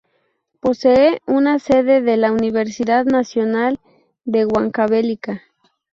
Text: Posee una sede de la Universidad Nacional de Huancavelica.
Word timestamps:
Posee 0.59 1.21
una 1.27 1.59
sede 1.59 2.01
de 2.01 2.17
la 2.17 2.31
Universidad 2.31 3.05
Nacional 3.05 3.79
de 4.25 4.47
Huancavelica. 4.47 5.43